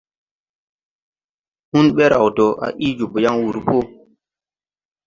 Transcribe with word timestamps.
Hun 1.71 1.85
ɓɛ 1.95 2.05
raw 2.11 2.25
do, 2.35 2.45
a 2.65 2.67
ii 2.83 2.89
jobo 2.97 3.17
yaŋ 3.23 3.35
wur 3.43 3.57
p. 3.67 3.69